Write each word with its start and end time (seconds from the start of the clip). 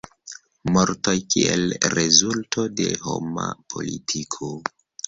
Mortoj 0.77 1.13
kiel 1.35 1.67
rezulto 1.99 2.67
de 2.81 2.91
homa 3.07 3.47
politiko. 3.77 4.55